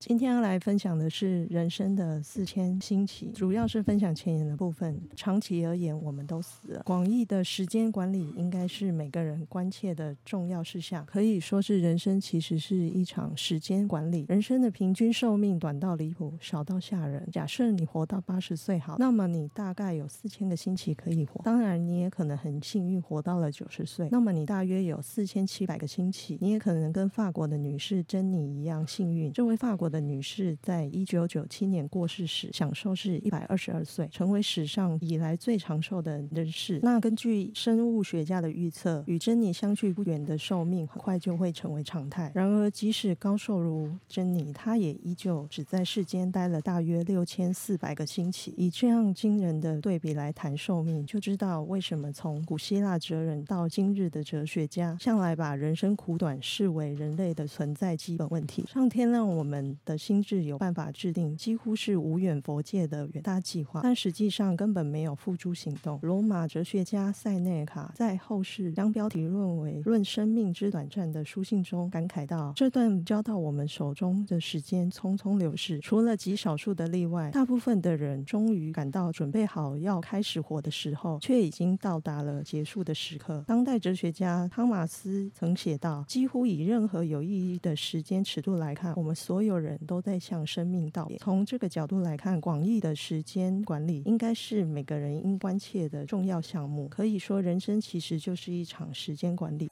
[0.00, 4.98] 今天要来分享的是人生的四千星期，主要是分享前言的部分。
[5.14, 6.82] 长期而言，我们都死了。
[6.86, 14.24] 广义的时间管理应该是每个人关切的重要事项，可以说是人生其实是一场时间管理。
[14.30, 17.28] 人生的平均寿命短到离谱，少到吓人。
[17.30, 21.42] 假设你活到八十岁好，那么你大概有四千个星期可以活。
[21.44, 26.38] 当然，你也可能很幸运活到了九十岁，那么你大约有四千七百个星期。
[26.40, 29.30] 你也可能跟法国的女士珍妮一样幸运。
[29.34, 36.78] 这位法国的女士在一九九七年过世时，享受是一百二十二岁，成为史上以来最长寿的人士。
[36.82, 42.30] 那根据生物学家的预测，与珍妮相距不远的寿命，很快就会成为常态。
[42.34, 48.54] 然而，即使高寿如珍妮，她也依旧只在世间待了大约六千四百个星期。
[48.56, 58.64] 以这样惊人的对比来谈寿命，就知道为什么从古希腊哲人到今日的哲学家，向来把人生苦短视为人类的存在基本问题。
[58.68, 65.98] 上天让我们的心智有办法制定几乎是无远佛界的远大计划，但实际上根本没有付诸行动。
[66.02, 96.88] 罗马哲学家塞内卡在后世将标题论为《论生命之短暂》的书信中感慨道：“这段交到我们手中的时间匆匆流逝，除了极少数的例外，大部分的人终于感到准备好要开始活的时候，却已经到达了结束的时刻。”当代哲学家汤马斯曾写道：“几乎以任何有意义的时间尺度来看，我们所有人人都在向生命道别。”从这个角度来看，广义的时间管理应该是每个人应关切的重要项目。
[96.88, 99.70] 可以说，人生其实就是一场时间管理。